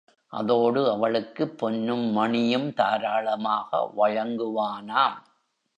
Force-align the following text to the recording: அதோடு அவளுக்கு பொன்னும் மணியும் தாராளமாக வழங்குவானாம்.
அதோடு 0.27 0.91
அவளுக்கு 0.91 1.47
பொன்னும் 1.47 2.07
மணியும் 2.11 2.73
தாராளமாக 2.73 3.91
வழங்குவானாம். 3.97 5.17